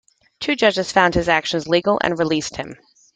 [0.39, 2.75] Two judges found his actions legal and released him.